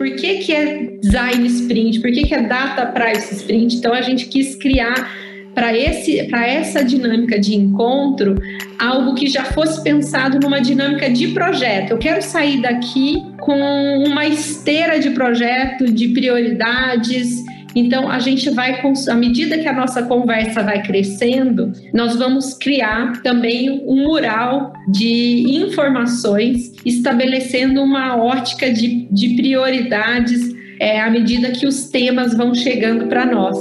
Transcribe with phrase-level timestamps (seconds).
[0.00, 3.76] por que, que é design sprint, por que, que é data privacy sprint.
[3.76, 5.14] Então a gente quis criar
[5.54, 8.40] para esse para essa dinâmica de encontro
[8.78, 11.90] algo que já fosse pensado numa dinâmica de projeto.
[11.90, 13.60] Eu quero sair daqui com
[14.06, 17.44] uma esteira de projeto, de prioridades.
[17.74, 23.22] Então, a gente vai, à medida que a nossa conversa vai crescendo, nós vamos criar
[23.22, 30.40] também um mural de informações, estabelecendo uma ótica de, de prioridades
[30.80, 33.56] é, à medida que os temas vão chegando para nós.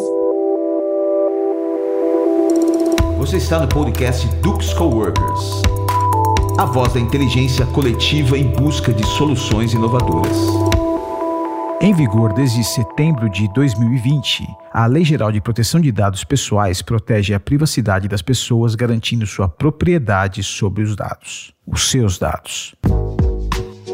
[3.18, 5.62] Você está no podcast Dux Coworkers,
[6.58, 10.79] a voz da inteligência coletiva em busca de soluções inovadoras.
[11.82, 17.34] Em vigor desde setembro de 2020, a Lei Geral de Proteção de Dados Pessoais protege
[17.34, 22.76] a privacidade das pessoas, garantindo sua propriedade sobre os dados, os seus dados.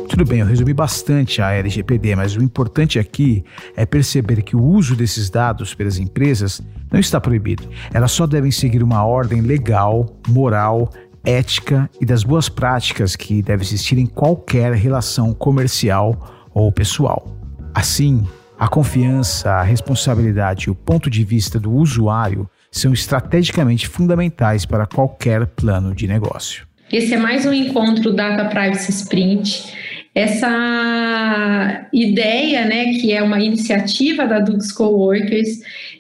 [0.10, 3.46] Tudo bem, eu resumi bastante a LGPD, mas o importante aqui
[3.76, 7.70] é perceber que o uso desses dados pelas empresas não está proibido.
[7.94, 10.90] Elas só devem seguir uma ordem legal, moral,
[11.24, 17.45] ética e das boas práticas que deve existir em qualquer relação comercial ou pessoal.
[17.76, 18.26] Assim,
[18.58, 24.86] a confiança, a responsabilidade e o ponto de vista do usuário são estrategicamente fundamentais para
[24.86, 26.66] qualquer plano de negócio.
[26.92, 29.76] Esse é mais um encontro Data Privacy Sprint
[30.16, 35.60] essa ideia, né, que é uma iniciativa da Dux Coworkers,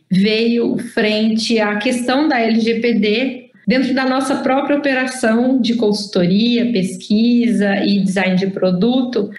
[0.09, 7.99] veio frente à questão da LGPD dentro da nossa própria operação de consultoria, pesquisa e
[7.99, 9.29] design de produto,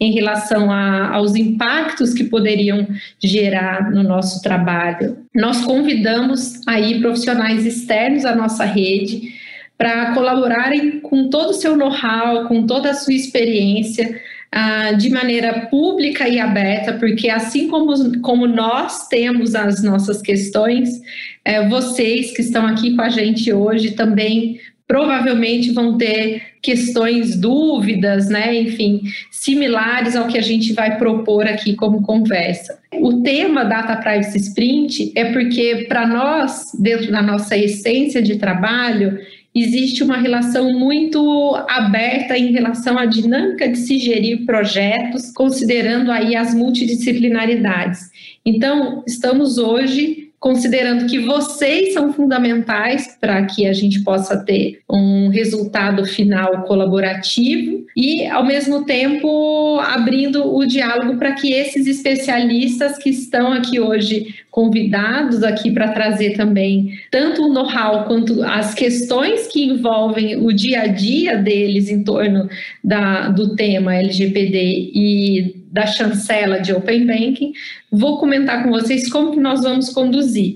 [0.00, 2.86] em relação a, aos impactos que poderiam
[3.22, 5.18] gerar no nosso trabalho.
[5.34, 9.34] Nós convidamos aí profissionais externos à nossa rede
[9.76, 14.20] para colaborarem com todo o seu know-how, com toda a sua experiência,
[14.56, 21.02] ah, de maneira pública e aberta, porque assim como, como nós temos as nossas questões,
[21.44, 28.28] é, vocês que estão aqui com a gente hoje também provavelmente vão ter questões, dúvidas,
[28.28, 32.78] né, enfim, similares ao que a gente vai propor aqui como conversa.
[33.00, 39.18] O tema Data Privacy Sprint é porque, para nós, dentro da nossa essência de trabalho,
[39.54, 46.34] existe uma relação muito aberta em relação à dinâmica de se gerir projetos, considerando aí
[46.34, 48.10] as multidisciplinaridades.
[48.44, 55.28] Então, estamos hoje considerando que vocês são fundamentais para que a gente possa ter um
[55.30, 63.08] resultado final colaborativo e, ao mesmo tempo, abrindo o diálogo para que esses especialistas que
[63.08, 69.64] estão aqui hoje convidados aqui para trazer também tanto o know-how quanto as questões que
[69.64, 72.48] envolvem o dia a dia deles em torno
[72.82, 77.52] da, do tema LGPD e da chancela de Open Banking,
[77.90, 80.54] vou comentar com vocês como que nós vamos conduzir.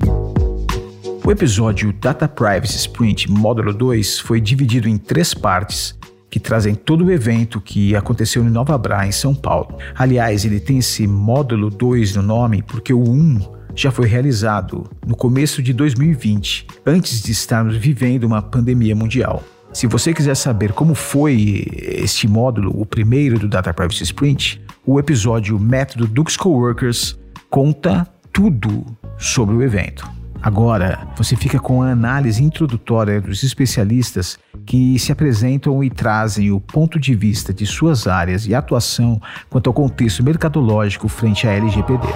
[1.26, 5.98] O episódio Data Privacy Sprint Módulo 2 foi dividido em três partes
[6.30, 9.76] que trazem todo o evento que aconteceu em Nova Bra, em São Paulo.
[9.96, 15.14] Aliás, ele tem esse módulo 2 no nome porque o 1 já foi realizado no
[15.14, 19.44] começo de 2020, antes de estarmos vivendo uma pandemia mundial.
[19.72, 24.98] Se você quiser saber como foi este módulo, o primeiro do Data Privacy Sprint, o
[24.98, 27.16] episódio Método Dux Coworkers
[27.48, 28.84] conta tudo
[29.16, 30.10] sobre o evento.
[30.42, 36.60] Agora, você fica com a análise introdutória dos especialistas que se apresentam e trazem o
[36.60, 42.08] ponto de vista de suas áreas e atuação quanto ao contexto mercadológico frente à LGPD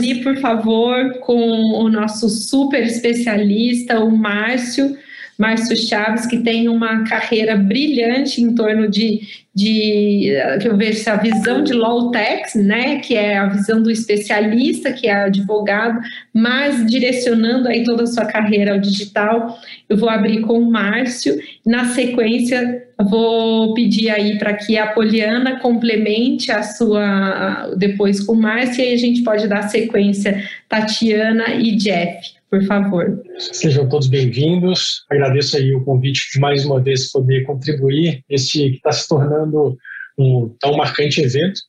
[0.00, 4.96] abrir, por favor, com o nosso super especialista, o Márcio,
[5.38, 9.20] Márcio Chaves, que tem uma carreira brilhante em torno de,
[9.54, 13.90] de que eu vejo a visão de low tech, né, que é a visão do
[13.90, 15.98] especialista, que é advogado,
[16.32, 19.58] mas direcionando aí toda a sua carreira ao digital.
[19.88, 25.58] Eu vou abrir com o Márcio, na sequência vou pedir aí para que a Poliana
[25.60, 31.54] complemente a sua depois com o Márcio e aí a gente pode dar sequência Tatiana
[31.54, 33.22] e Jeff por favor.
[33.38, 35.04] Sejam todos bem-vindos.
[35.08, 39.78] Agradeço aí o convite de mais uma vez poder contribuir esse que está se tornando
[40.18, 41.60] um tão marcante evento,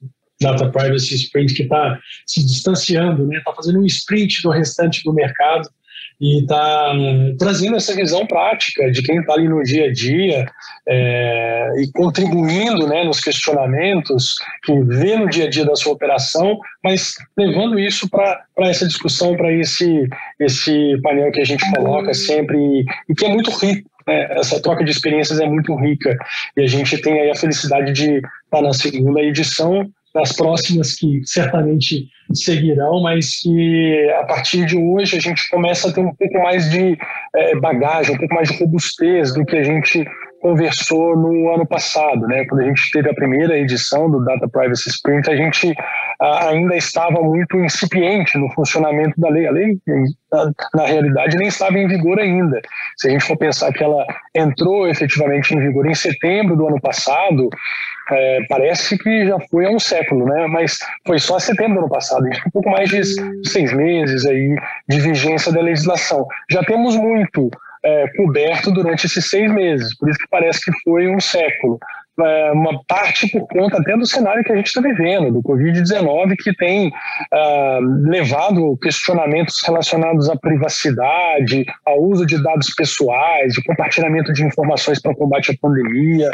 [0.42, 3.38] Data Privacy Sprint, que está se distanciando, né?
[3.38, 5.70] Está fazendo um sprint do restante do mercado
[6.22, 6.94] e está
[7.40, 10.46] trazendo essa visão prática de quem está ali no dia a dia
[10.88, 16.60] é, e contribuindo né, nos questionamentos que vê no dia a dia da sua operação,
[16.84, 20.08] mas levando isso para essa discussão, para esse,
[20.40, 24.28] esse painel que a gente coloca sempre e que é muito rico, né?
[24.38, 26.16] essa troca de experiências é muito rica
[26.56, 31.22] e a gente tem aí a felicidade de estar na segunda edição das próximas que
[31.26, 36.42] certamente seguirão, mas que a partir de hoje a gente começa a ter um pouco
[36.42, 36.98] mais de
[37.36, 40.06] é, bagagem, um pouco mais de robustez do que a gente
[40.42, 42.46] conversou no ano passado, né?
[42.46, 45.74] Quando a gente teve a primeira edição do Data Privacy Sprint, a gente
[46.20, 49.48] ainda estava muito incipiente no funcionamento da lei.
[49.48, 49.78] A lei,
[50.74, 52.60] na, realidade, nem estava em vigor ainda.
[52.98, 54.04] Se a gente for pensar que ela
[54.36, 57.48] entrou efetivamente em vigor em setembro do ano passado,
[58.12, 60.48] é, parece que já foi há um século, né?
[60.48, 62.26] Mas foi só setembro do ano passado.
[62.48, 63.04] Um pouco mais de
[63.48, 64.56] seis meses aí
[64.90, 66.26] de vigência da legislação.
[66.50, 67.50] Já temos muito
[67.84, 71.80] é, coberto durante esses seis meses, por isso que parece que foi um século.
[72.24, 76.36] É, uma parte por conta até do cenário que a gente está vivendo, do Covid-19,
[76.38, 84.34] que tem uh, levado questionamentos relacionados à privacidade, ao uso de dados pessoais, de compartilhamento
[84.34, 86.30] de informações para combate à pandemia,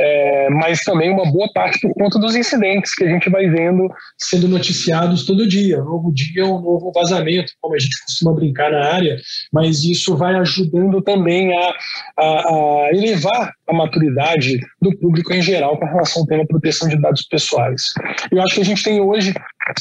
[0.00, 3.88] é, mas também uma boa parte por conta dos incidentes que a gente vai vendo
[4.16, 5.80] sendo noticiados todo dia.
[5.82, 9.16] Um novo dia, um novo vazamento, como a gente costuma brincar na área,
[9.52, 11.74] mas isso vai ajudando também a,
[12.16, 17.00] a, a elevar a maturidade do público em geral com relação ao tema proteção de
[17.00, 17.92] dados pessoais.
[18.30, 19.34] Eu acho que a gente tem hoje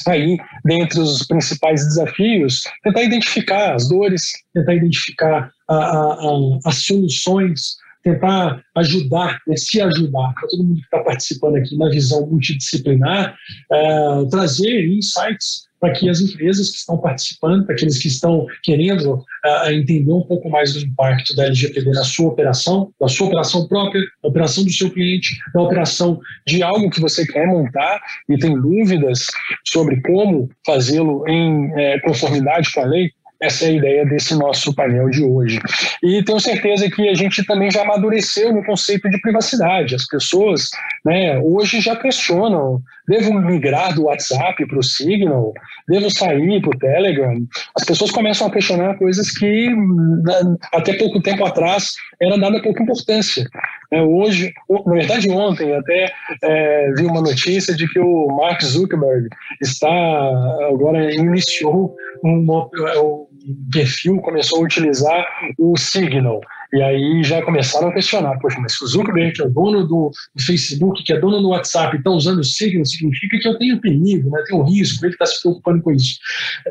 [0.08, 7.78] aí, dentre os principais desafios, tentar identificar as dores, tentar identificar a, a, as soluções,
[8.04, 13.36] tentar ajudar, né, se ajudar, para todo mundo que está participando aqui na visão multidisciplinar,
[13.72, 19.14] é, trazer insights para que as empresas que estão participando, para aqueles que estão querendo
[19.14, 23.68] uh, entender um pouco mais do impacto da LGPD na sua operação, da sua operação
[23.68, 28.38] própria, da operação do seu cliente, da operação de algo que você quer montar e
[28.38, 29.26] tem dúvidas
[29.66, 34.74] sobre como fazê-lo em é, conformidade com a lei, essa é a ideia desse nosso
[34.74, 35.60] painel de hoje.
[36.04, 39.94] E tenho certeza que a gente também já amadureceu no conceito de privacidade.
[39.94, 40.70] As pessoas
[41.06, 45.54] né, hoje já questionam: devo migrar do WhatsApp para o Signal?
[45.88, 47.48] Devo sair para o Telegram?
[47.76, 49.70] As pessoas começam a questionar coisas que
[50.74, 53.48] até pouco tempo atrás era dada pouca importância.
[53.92, 54.54] É, hoje,
[54.86, 56.12] na verdade, ontem até
[56.44, 59.30] é, vi uma notícia de que o Mark Zuckerberg
[59.62, 59.88] está
[60.70, 63.28] agora iniciou um, um
[63.72, 65.26] perfil, começou a utilizar
[65.58, 66.42] o Signal.
[66.74, 70.12] E aí já começaram a questionar, poxa, mas o Zuckerberg, que é o dono do,
[70.36, 73.80] do Facebook, que é dono do WhatsApp, está usando o Signal, significa que eu tenho
[73.80, 74.44] perigo, né?
[74.48, 76.20] tenho risco, ele está se preocupando com isso.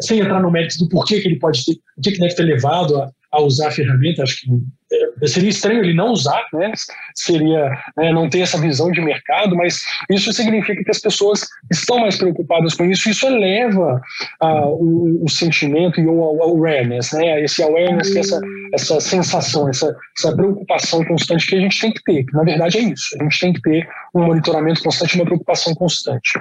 [0.01, 2.43] Sem entrar no mérito do porquê que ele pode ter, o que, que deve ter
[2.43, 4.51] levado a, a usar a ferramenta, acho que
[4.93, 6.73] é, seria estranho ele não usar, né?
[7.15, 9.81] Seria né, não ter essa visão de mercado, mas
[10.11, 13.09] isso significa que as pessoas estão mais preocupadas com isso.
[13.09, 14.01] Isso eleva
[14.43, 17.43] uh, o, o, sentimento e o awareness, né?
[17.43, 18.41] Esse awareness, que é essa,
[18.75, 22.25] essa sensação, essa, essa preocupação constante que a gente tem que ter.
[22.25, 23.17] Que, na verdade é isso.
[23.21, 26.39] A gente tem que ter um monitoramento constante, uma preocupação constante.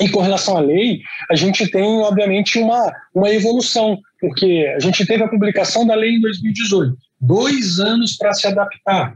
[0.00, 1.00] E com relação à lei,
[1.30, 6.16] a gente tem obviamente uma uma evolução, porque a gente teve a publicação da lei
[6.16, 9.14] em 2018 dois anos para se adaptar.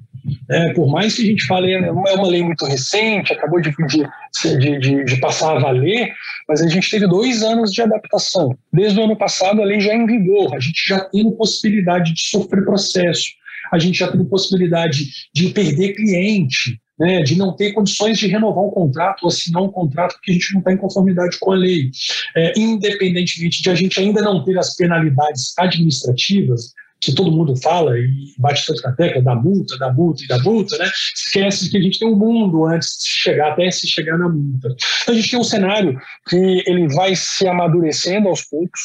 [0.49, 4.79] É, por mais que a gente fale, é uma lei muito recente, acabou de, de,
[4.79, 6.13] de, de, passar a valer,
[6.49, 8.57] mas a gente teve dois anos de adaptação.
[8.73, 12.15] Desde o ano passado, a lei já é em vigor, a gente já tem possibilidade
[12.15, 13.31] de sofrer processo,
[13.73, 18.65] a gente já tem possibilidade de perder cliente, né, de não ter condições de renovar
[18.65, 21.57] um contrato ou assinar um contrato porque a gente não está em conformidade com a
[21.57, 21.91] lei.
[22.37, 27.99] É, independentemente de a gente ainda não ter as penalidades administrativas, que todo mundo fala
[27.99, 30.89] e bate tanto na tecla da multa, da multa e da multa, né?
[31.13, 34.69] Esquece que a gente tem um mundo antes de chegar até se chegar na multa.
[35.03, 38.83] Então, a gente tem um cenário que ele vai se amadurecendo aos poucos.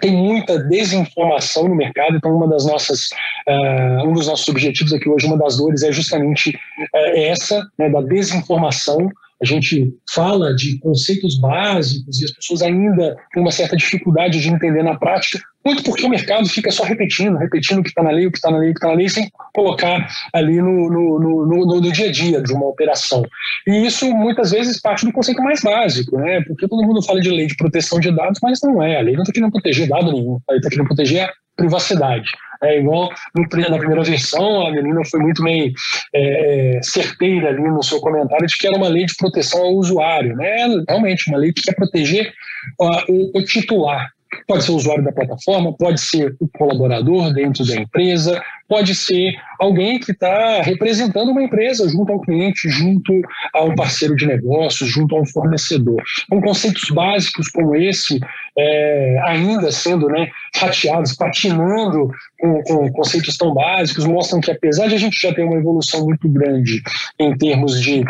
[0.00, 3.10] Tem muita desinformação no mercado, então uma das nossas,
[3.48, 7.88] uh, um dos nossos objetivos aqui hoje, uma das dores é justamente uh, essa, né,
[7.88, 9.08] da desinformação
[9.40, 14.48] a gente fala de conceitos básicos e as pessoas ainda têm uma certa dificuldade de
[14.48, 18.10] entender na prática, muito porque o mercado fica só repetindo, repetindo o que está na
[18.10, 20.88] lei, o que está na lei, o que está na lei, sem colocar ali no,
[20.88, 23.22] no, no, no, dia a dia de uma operação.
[23.66, 26.40] E isso muitas vezes parte do conceito mais básico, né?
[26.46, 28.98] Porque todo mundo fala de lei de proteção de dados, mas não é.
[28.98, 32.30] A lei não está querendo proteger dado nenhum, a lei está querendo proteger privacidade.
[32.62, 35.72] É igual na primeira versão, a menina foi muito bem
[36.14, 39.74] é, é, certeira ali no seu comentário de que era uma lei de proteção ao
[39.74, 40.34] usuário.
[40.36, 40.66] Né?
[40.88, 42.32] Realmente, uma lei que quer proteger
[42.80, 44.10] uh, o, o titular.
[44.46, 49.34] Pode ser o usuário da plataforma, pode ser o colaborador dentro da empresa, pode ser
[49.58, 53.12] alguém que está representando uma empresa junto ao cliente, junto
[53.54, 56.02] a um parceiro de negócios, junto a um fornecedor.
[56.28, 58.20] Com conceitos básicos como esse,
[58.58, 64.94] é, ainda sendo né, fatiados, patinando com, com, conceitos tão básicos, mostram que apesar de
[64.94, 66.82] a gente já ter uma evolução muito grande
[67.18, 68.04] em termos de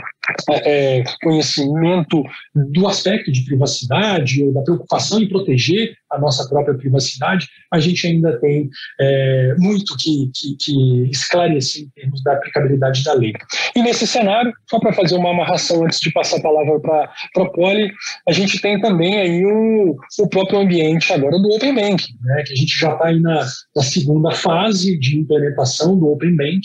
[0.50, 2.22] é, conhecimento
[2.54, 8.06] do aspecto de privacidade ou da preocupação em proteger a nossa própria privacidade, a gente
[8.06, 8.68] ainda tem
[9.00, 13.32] é, muito que, que, que, esclarecer em termos da aplicabilidade da lei.
[13.74, 17.50] E nesse cenário, só para fazer uma amarração antes de passar a palavra para a
[17.50, 17.92] Poli,
[18.28, 22.52] a gente tem também aí o, o próprio ambiente agora do Open Banking, né, que
[22.52, 26.60] a gente já está aí na, na segunda fase de implementação do Open Banking.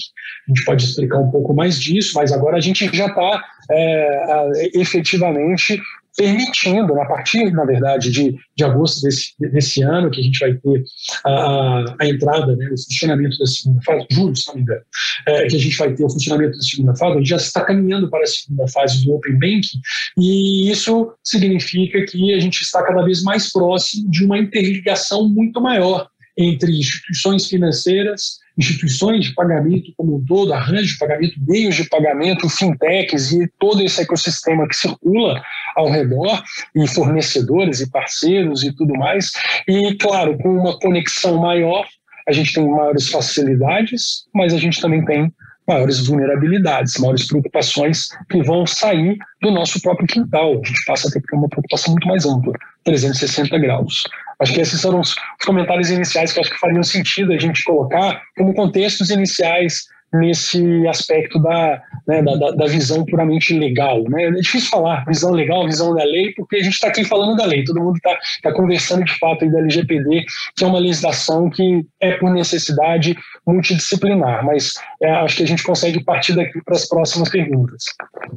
[0.48, 4.72] A gente pode explicar um pouco mais disso, mas agora a gente já está é,
[4.74, 5.82] efetivamente
[6.16, 10.54] permitindo, a partir, na verdade, de, de agosto desse, desse ano, que a gente vai
[10.54, 10.84] ter
[11.26, 14.82] a, a entrada, né, o funcionamento da segunda fase, julho, se não me engano,
[15.28, 17.64] é, que a gente vai ter o funcionamento da segunda fase, a gente já está
[17.64, 19.80] caminhando para a segunda fase do Open Banking,
[20.18, 25.62] e isso significa que a gente está cada vez mais próximo de uma interligação muito
[25.62, 31.84] maior entre instituições financeiras, instituições de pagamento como um todo, arranjo de pagamento, meios de
[31.86, 35.42] pagamento, fintechs e todo esse ecossistema que circula
[35.76, 36.44] ao redor,
[36.76, 39.32] e fornecedores e parceiros e tudo mais.
[39.68, 41.88] E, claro, com uma conexão maior,
[42.28, 45.34] a gente tem maiores facilidades, mas a gente também tem
[45.68, 50.54] maiores vulnerabilidades, maiores preocupações que vão sair do nosso próprio quintal.
[50.54, 54.04] A gente passa a ter uma preocupação muito mais ampla, 360 graus.
[54.42, 58.22] Acho que esses foram os comentários iniciais que acho que fariam sentido a gente colocar
[58.36, 64.04] como contextos iniciais nesse aspecto da, né, da, da, visão puramente legal.
[64.10, 64.26] Né?
[64.26, 67.46] É difícil falar visão legal, visão da lei, porque a gente está aqui falando da
[67.46, 70.26] lei, todo mundo está tá conversando de fato aí da LGPD,
[70.56, 73.16] que é uma legislação que é por necessidade
[73.48, 77.86] multidisciplinar, mas é, acho que a gente consegue partir daqui para as próximas perguntas.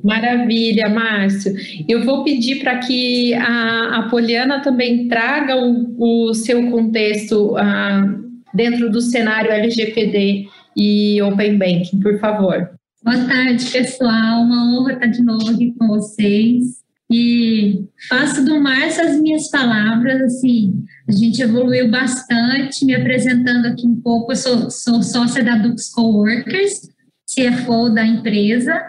[0.02, 1.54] Maravilha, Márcio.
[1.88, 8.24] Eu vou pedir para que a, a Poliana também traga o, o seu contexto uh,
[8.54, 12.70] dentro do cenário LGPD e Open Banking, por favor.
[13.02, 14.42] Boa tarde, pessoal.
[14.42, 16.82] Uma honra estar de novo aqui com vocês.
[17.10, 23.86] E faço do Márcio as minhas palavras, assim, a gente evoluiu bastante, me apresentando aqui
[23.86, 26.88] um pouco, eu sou, sou sócia da Dux Coworkers,
[27.26, 28.80] CFO da empresa.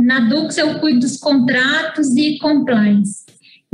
[0.00, 3.24] Na Dux eu cuido dos contratos e compliance.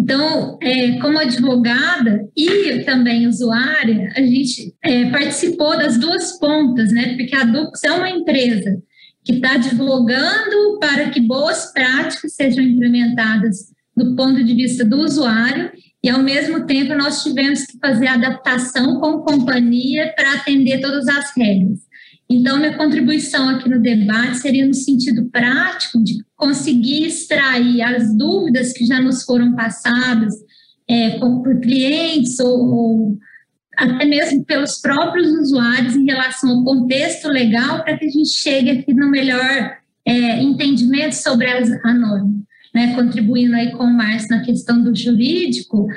[0.00, 7.16] Então, é, como advogada e também usuária, a gente é, participou das duas pontas, né?
[7.16, 8.82] Porque a Dux é uma empresa
[9.22, 15.70] que está advogando para que boas práticas sejam implementadas do ponto de vista do usuário
[16.02, 21.36] e, ao mesmo tempo, nós tivemos que fazer adaptação com companhia para atender todas as
[21.36, 21.78] regras.
[22.30, 28.72] Então, minha contribuição aqui no debate seria no sentido prático de conseguir extrair as dúvidas
[28.72, 30.34] que já nos foram passadas
[30.88, 33.18] é, por clientes ou, ou
[33.76, 38.70] até mesmo pelos próprios usuários em relação ao contexto legal para que a gente chegue
[38.70, 42.40] aqui no melhor é, entendimento sobre a norma.
[42.72, 45.88] Né, contribuindo aí com o Márcio na questão do jurídico,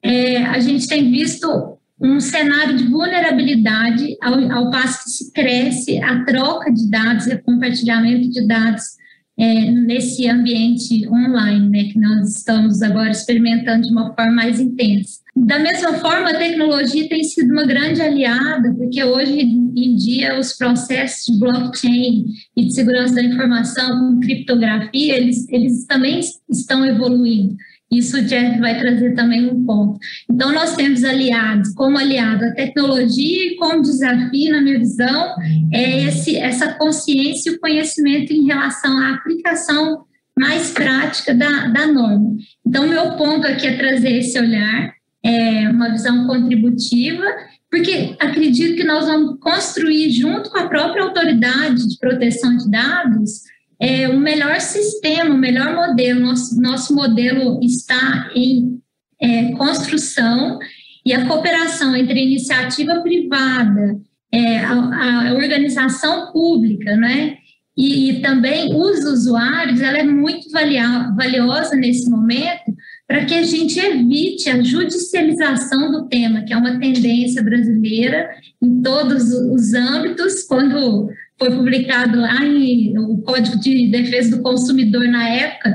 [0.00, 5.98] é, a gente tem visto um cenário de vulnerabilidade ao, ao passo que se cresce
[5.98, 8.99] a troca de dados e o compartilhamento de dados
[9.40, 15.20] é, nesse ambiente online, né, que nós estamos agora experimentando de uma forma mais intensa.
[15.34, 20.52] Da mesma forma, a tecnologia tem sido uma grande aliada, porque hoje em dia os
[20.52, 26.20] processos de blockchain e de segurança da informação com criptografia, eles, eles também
[26.50, 27.56] estão evoluindo.
[27.90, 29.98] Isso o Jeff vai trazer também um ponto.
[30.30, 35.34] Então, nós temos aliados, como aliado a tecnologia e como desafio, na minha visão,
[35.72, 40.04] é esse, essa consciência e o conhecimento em relação à aplicação
[40.38, 42.36] mais prática da, da norma.
[42.64, 47.24] Então, meu ponto aqui é trazer esse olhar, é, uma visão contributiva,
[47.70, 53.42] porque acredito que nós vamos construir, junto com a própria autoridade de proteção de dados,
[53.80, 56.20] é, o melhor sistema, o melhor modelo.
[56.20, 58.78] Nosso, nosso modelo está em
[59.20, 60.58] é, construção
[61.04, 63.98] e a cooperação entre a iniciativa privada,
[64.30, 67.38] é, a, a, organização pública, né?
[67.76, 72.74] E, e, também os usuários, ela é muito valiosa nesse momento
[73.08, 78.28] para que a gente evite a judicialização do tema, que é uma tendência brasileira
[78.60, 81.08] em todos os âmbitos, quando
[81.40, 85.74] foi publicado em o Código de Defesa do Consumidor na época,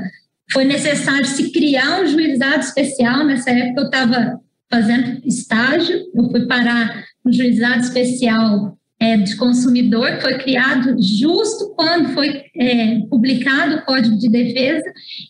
[0.52, 3.26] foi necessário se criar um juizado especial.
[3.26, 10.16] Nessa época eu estava fazendo estágio, eu fui parar no juizado especial é, de consumidor,
[10.16, 14.84] que foi criado justo quando foi é, publicado o Código de Defesa,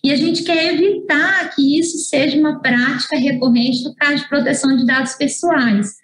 [0.05, 4.77] e a gente quer evitar que isso seja uma prática recorrente no caso de proteção
[4.77, 5.95] de dados pessoais.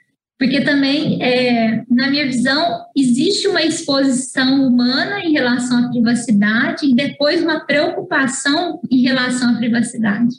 [0.42, 6.96] Porque também, é, na minha visão, existe uma exposição humana em relação à privacidade e
[6.96, 10.34] depois uma preocupação em relação à privacidade.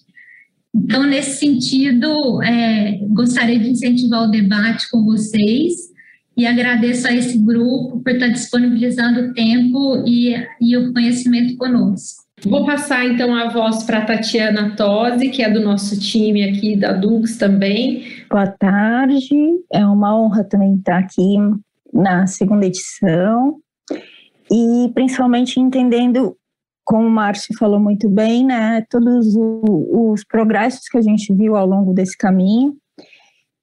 [0.76, 5.74] Então, nesse sentido, é, gostaria de incentivar o debate com vocês
[6.36, 12.23] e agradeço a esse grupo por estar disponibilizando o tempo e, e o conhecimento conosco.
[12.46, 16.76] Vou passar então a voz para a Tatiana Tosi, que é do nosso time aqui
[16.76, 18.04] da Dux também.
[18.30, 19.34] Boa tarde,
[19.72, 21.38] é uma honra também estar aqui
[21.94, 23.60] na segunda edição.
[24.52, 26.36] E principalmente entendendo,
[26.84, 31.66] como o Márcio falou muito bem, né, todos os progressos que a gente viu ao
[31.66, 32.76] longo desse caminho.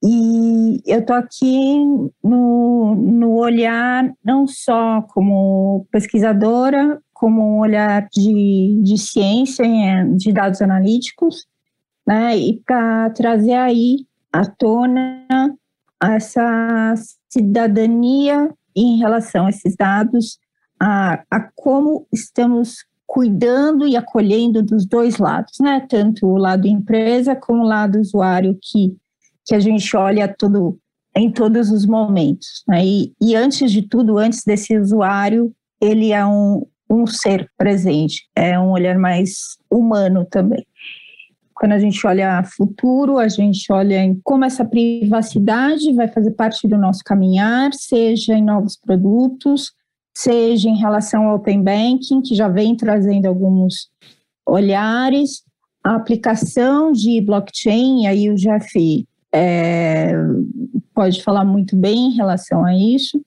[0.03, 1.77] E eu estou aqui
[2.25, 9.63] no, no olhar não só como pesquisadora, como um olhar de, de ciência,
[10.17, 11.45] de dados analíticos,
[12.07, 15.27] né, e para trazer aí à tona
[16.03, 16.95] essa
[17.29, 20.39] cidadania em relação a esses dados,
[20.81, 27.37] a, a como estamos cuidando e acolhendo dos dois lados, né, tanto o lado empresa
[27.37, 28.97] como o lado usuário que
[29.45, 30.79] que a gente olha tudo
[31.17, 32.63] em todos os momentos.
[32.69, 32.87] Né?
[32.87, 38.59] E, e, antes de tudo, antes desse usuário, ele é um, um ser presente, é
[38.59, 40.67] um olhar mais humano também.
[41.55, 46.67] Quando a gente olha futuro, a gente olha em como essa privacidade vai fazer parte
[46.67, 49.73] do nosso caminhar, seja em novos produtos,
[50.17, 53.91] seja em relação ao Open Banking, que já vem trazendo alguns
[54.47, 55.43] olhares,
[55.85, 60.13] a aplicação de blockchain, aí o Jeff é,
[60.95, 63.23] pode falar muito bem em relação a isso,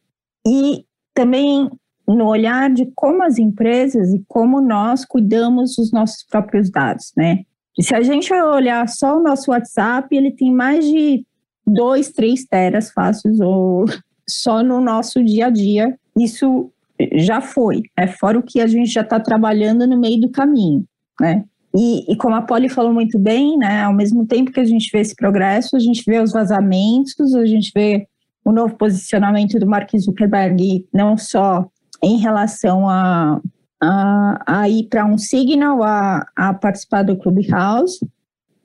[0.45, 1.69] e também
[2.07, 7.43] no olhar de como as empresas e como nós cuidamos dos nossos próprios dados, né?
[7.79, 11.25] Se a gente olhar só o nosso WhatsApp, ele tem mais de
[11.65, 13.85] 2, 3 teras fáceis, ou
[14.29, 16.71] só no nosso dia a dia, isso
[17.15, 20.85] já foi, é fora o que a gente já está trabalhando no meio do caminho,
[21.19, 21.43] né?
[21.75, 24.91] E, e, como a Polly falou muito bem, né, ao mesmo tempo que a gente
[24.91, 28.07] vê esse progresso, a gente vê os vazamentos, a gente vê
[28.45, 31.67] o novo posicionamento do Mark Zuckerberg, não só
[32.03, 33.39] em relação a,
[33.81, 37.99] a, a ir para um signal, a, a participar do Clubhouse,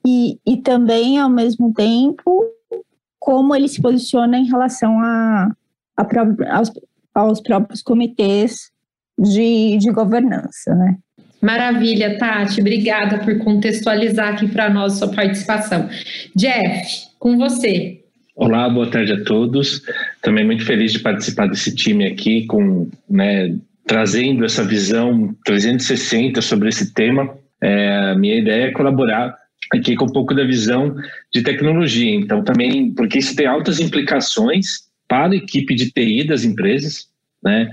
[0.05, 2.45] e, e também, ao mesmo tempo,
[3.17, 5.51] como ele se posiciona em relação a,
[5.97, 6.71] a aos,
[7.13, 8.71] aos próprios comitês
[9.17, 10.97] de, de governança, né?
[11.41, 12.59] Maravilha, Tati.
[12.59, 15.87] Obrigada por contextualizar aqui para nós sua participação.
[16.35, 17.98] Jeff, com você.
[18.41, 19.81] Olá, boa tarde a todos.
[20.21, 23.53] Também muito feliz de participar desse time aqui, com, né,
[23.85, 27.37] trazendo essa visão 360 sobre esse tema.
[27.61, 29.35] É, minha ideia é colaborar
[29.73, 30.95] aqui com um pouco da visão
[31.33, 32.15] de tecnologia.
[32.15, 37.09] Então, também, porque isso tem altas implicações para a equipe de TI das empresas,
[37.43, 37.69] né?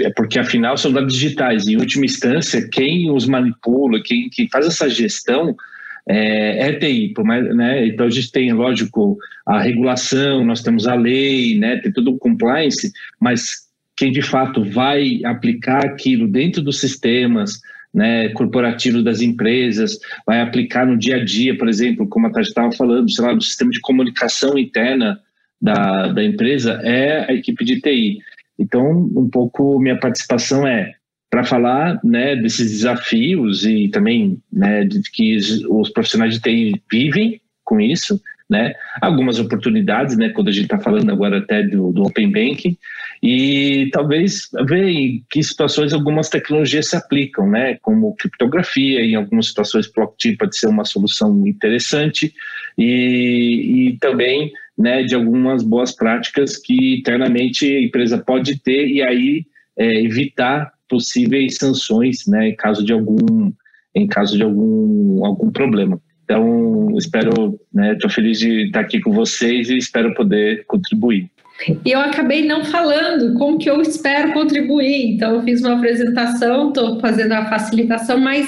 [0.00, 1.66] É porque afinal são dados digitais.
[1.66, 5.56] Em última instância, quem os manipula, quem, quem faz essa gestão
[6.08, 7.12] é, é TI.
[7.14, 7.86] Por mais, né?
[7.86, 11.78] Então a gente tem, lógico, a regulação, nós temos a lei, né?
[11.78, 13.66] Tem todo o compliance, mas
[13.96, 17.60] quem de fato vai aplicar aquilo dentro dos sistemas,
[17.94, 22.48] né, corporativos das empresas, vai aplicar no dia a dia, por exemplo, como a Tati
[22.48, 25.18] estava falando, sei lá, no sistema de comunicação interna
[25.60, 28.18] da, da empresa, é a equipe de TI.
[28.58, 30.92] Então, um pouco minha participação é
[31.30, 35.36] para falar né, desses desafios e também né, de que
[35.68, 38.72] os profissionais de TI vivem com isso, né?
[39.02, 40.28] Algumas oportunidades, né?
[40.28, 42.78] Quando a gente está falando agora até do, do, Open Banking
[43.20, 47.76] e talvez ver em que situações algumas tecnologias se aplicam, né?
[47.82, 52.32] Como criptografia, em algumas situações blockchain pode ser uma solução interessante
[52.78, 59.02] e, e também né, de algumas boas práticas que internamente a empresa pode ter e
[59.02, 63.52] aí é, evitar possíveis sanções, né, em caso de algum
[63.94, 66.00] em caso de algum algum problema.
[66.24, 71.30] Então, espero, né, estou feliz de estar aqui com vocês e espero poder contribuir.
[71.84, 75.14] E eu acabei não falando como que eu espero contribuir.
[75.14, 78.46] Então, eu fiz uma apresentação, estou fazendo a facilitação, mas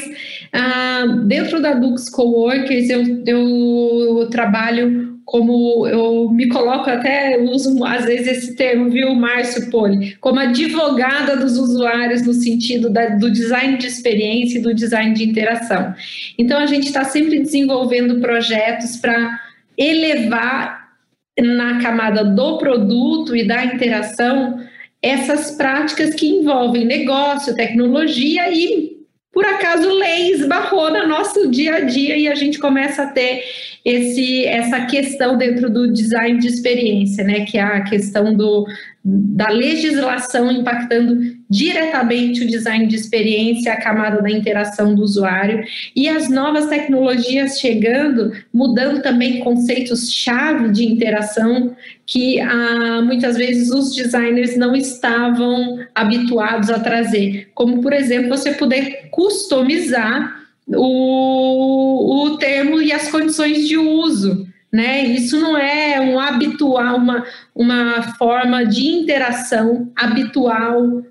[0.53, 8.07] ah, dentro da Dux Coworkers eu, eu trabalho como eu me coloco até uso às
[8.07, 13.77] vezes esse termo, viu, Márcio Poli, como advogada dos usuários no sentido da, do design
[13.77, 15.95] de experiência e do design de interação.
[16.39, 19.39] Então a gente está sempre desenvolvendo projetos para
[19.77, 20.95] elevar
[21.39, 24.59] na camada do produto e da interação
[25.03, 28.97] essas práticas que envolvem negócio, tecnologia e
[29.31, 33.45] por acaso lei esbarrou no nosso dia a dia e a gente começa a ter
[33.89, 38.67] esse, essa questão dentro do design de experiência, né, que é a questão do,
[39.03, 45.65] da legislação impactando diretamente o design de experiência, a camada da interação do usuário
[45.97, 51.75] e as novas tecnologias chegando, mudando também conceitos-chave de interação
[52.05, 58.53] que ah, muitas vezes os designers não estavam habituados a trazer, como por exemplo você
[58.53, 60.39] poder customizar
[60.75, 65.03] o, o termo e as condições de uso né?
[65.03, 71.03] Isso não é um habitual, uma, uma forma de interação habitual,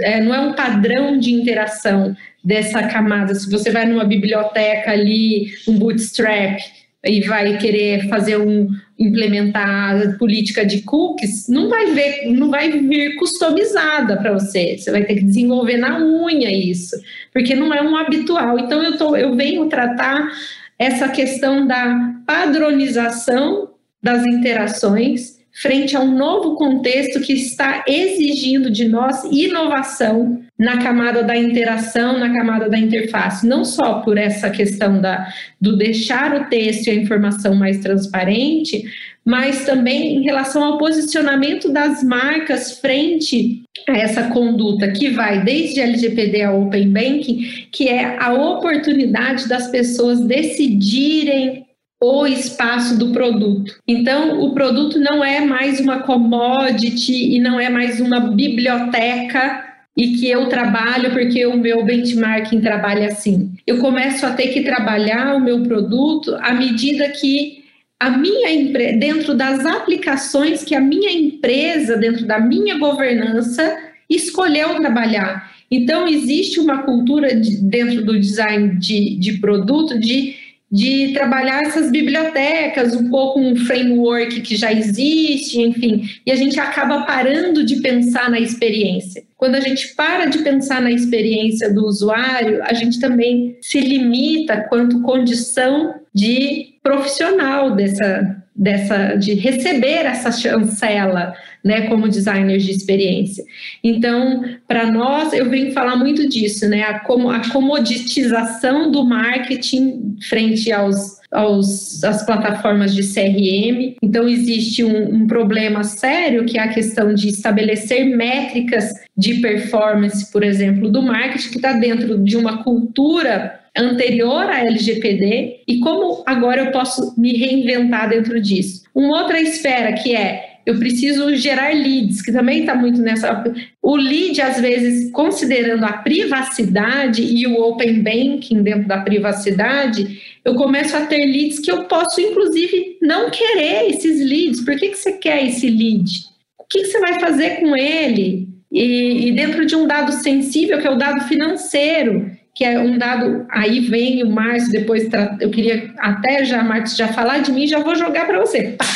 [0.00, 3.34] é, não é um padrão de interação dessa camada.
[3.34, 6.58] Se você vai numa biblioteca ali, um bootstrap,
[7.04, 8.68] e vai querer fazer um
[9.02, 14.76] implementar política de cookies, não vai ver, não vai vir customizada para você.
[14.78, 16.96] Você vai ter que desenvolver na unha isso,
[17.32, 18.58] porque não é um habitual.
[18.58, 20.30] Então eu tô, eu venho tratar
[20.78, 23.70] essa questão da padronização
[24.02, 31.24] das interações frente a um novo contexto que está exigindo de nós inovação na camada
[31.24, 35.26] da interação, na camada da interface, não só por essa questão da,
[35.60, 38.84] do deixar o texto e a informação mais transparente,
[39.24, 45.80] mas também em relação ao posicionamento das marcas frente a essa conduta que vai desde
[45.80, 51.66] LGPD a Open Banking, que é a oportunidade das pessoas decidirem
[52.00, 53.78] o espaço do produto.
[53.86, 60.14] Então, o produto não é mais uma commodity e não é mais uma biblioteca e
[60.14, 63.52] que eu trabalho porque o meu benchmarking trabalha assim.
[63.66, 67.62] Eu começo a ter que trabalhar o meu produto à medida que
[68.00, 73.78] a minha dentro das aplicações que a minha empresa, dentro da minha governança,
[74.10, 75.52] escolheu trabalhar.
[75.70, 80.36] Então, existe uma cultura de, dentro do design de, de produto de
[80.72, 86.58] de trabalhar essas bibliotecas, um pouco um framework que já existe, enfim, e a gente
[86.58, 89.22] acaba parando de pensar na experiência.
[89.42, 94.68] Quando a gente para de pensar na experiência do usuário, a gente também se limita
[94.68, 103.44] quanto condição de profissional dessa, dessa de receber essa chancela né, como designers de experiência.
[103.82, 110.18] Então, para nós, eu venho falar muito disso, né, a, como, a comoditização do marketing
[110.28, 113.96] frente aos, aos às plataformas de CRM.
[114.02, 120.30] Então, existe um, um problema sério que é a questão de estabelecer métricas de performance,
[120.30, 126.22] por exemplo, do marketing, que está dentro de uma cultura anterior à LGPD e como
[126.26, 128.82] agora eu posso me reinventar dentro disso.
[128.94, 133.44] Uma outra esfera que é eu preciso gerar leads, que também está muito nessa.
[133.82, 140.54] O lead, às vezes, considerando a privacidade e o open banking dentro da privacidade, eu
[140.54, 144.64] começo a ter leads que eu posso, inclusive, não querer esses leads.
[144.64, 146.10] Por que, que você quer esse lead?
[146.58, 148.48] O que, que você vai fazer com ele?
[148.70, 152.96] E, e dentro de um dado sensível, que é o dado financeiro, que é um
[152.96, 155.08] dado, aí vem o Márcio, depois
[155.40, 158.74] eu queria até já, Márcio, já falar de mim, já vou jogar para você.
[158.78, 158.86] Pá!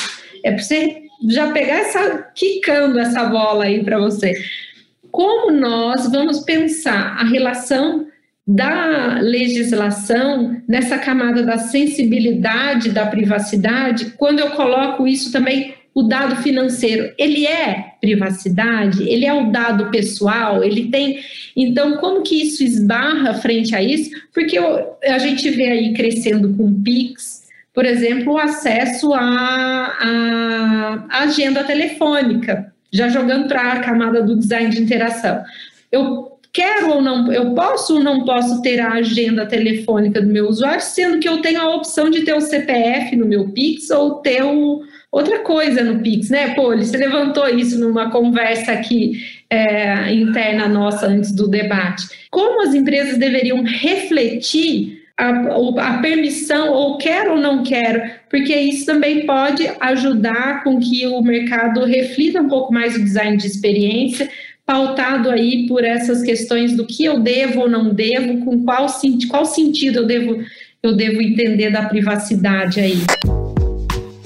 [0.45, 4.35] É para você já pegar essa, quicando essa bola aí para você.
[5.11, 8.07] Como nós vamos pensar a relação
[8.47, 16.37] da legislação nessa camada da sensibilidade da privacidade, quando eu coloco isso também o dado
[16.43, 21.19] financeiro, ele é privacidade, ele é o dado pessoal, ele tem.
[21.57, 24.11] Então, como que isso esbarra frente a isso?
[24.35, 27.46] Porque eu, a gente vê aí crescendo com PIX,
[27.77, 29.99] por exemplo, o acesso à,
[31.11, 35.45] à agenda telefônica, já jogando para a camada do design de interação.
[35.93, 40.49] Eu quero ou não, eu posso ou não posso ter a agenda telefônica do meu
[40.49, 44.23] usuário, sendo que eu tenho a opção de ter o CPF no meu Pix ou
[44.23, 44.81] ter o,
[45.13, 46.55] outra coisa no Pix, né?
[46.55, 52.07] Pô, você levantou isso numa conversa aqui é, interna nossa antes do debate.
[52.31, 58.85] Como as empresas deveriam refletir a, a, permissão, ou quero ou não quero, porque isso
[58.85, 64.29] também pode ajudar com que o mercado reflita um pouco mais o design de experiência,
[64.67, 68.87] pautado aí por essas questões do que eu devo ou não devo, com qual,
[69.31, 70.45] qual sentido eu devo,
[70.83, 72.99] eu devo entender da privacidade aí.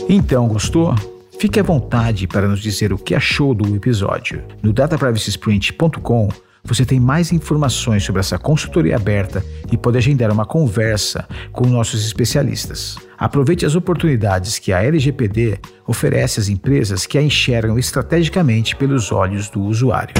[0.09, 0.95] Então, gostou?
[1.39, 4.43] Fique à vontade para nos dizer o que achou do episódio.
[4.63, 6.29] No dataprivacysprint.com
[6.65, 12.05] você tem mais informações sobre essa consultoria aberta e pode agendar uma conversa com nossos
[12.05, 12.97] especialistas.
[13.19, 19.49] Aproveite as oportunidades que a LGPD oferece às empresas que a enxergam estrategicamente pelos olhos
[19.49, 20.15] do usuário.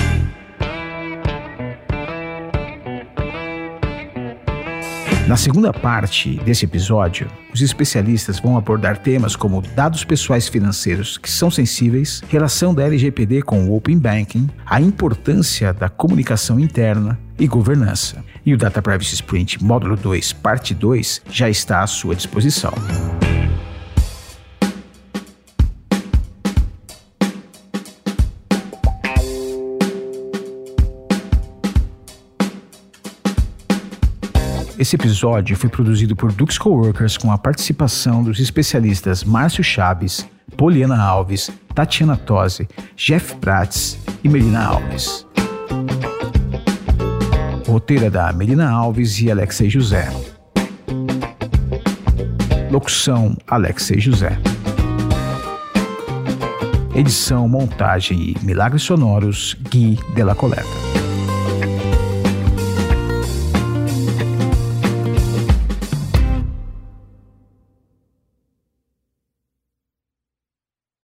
[5.31, 11.31] Na segunda parte desse episódio, os especialistas vão abordar temas como dados pessoais financeiros que
[11.31, 17.47] são sensíveis, relação da LGPD com o Open Banking, a importância da comunicação interna e
[17.47, 18.25] governança.
[18.45, 22.73] E o Data Privacy Sprint Módulo 2, Parte 2, já está à sua disposição.
[34.81, 40.99] Esse episódio foi produzido por Dux Coworkers com a participação dos especialistas Márcio Chaves, Poliana
[40.99, 42.67] Alves, Tatiana Tosi,
[42.97, 45.27] Jeff Prats e Melina Alves.
[47.67, 50.09] Roteira é da Melina Alves e Alexei José.
[52.71, 54.39] Locução: Alexei José.
[56.95, 61.00] Edição, montagem e milagres sonoros: Gui Della Coleta.